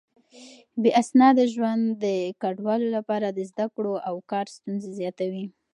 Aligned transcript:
بې 0.81 0.91
اسناده 1.01 1.43
ژوند 1.53 1.83
د 2.03 2.05
کډوالو 2.41 2.87
لپاره 2.97 3.27
د 3.29 3.39
زده 3.51 3.65
کړو 3.75 3.93
او 4.07 4.15
کار 4.31 4.45
ستونزې 4.55 4.89
زياتوي. 4.99 5.45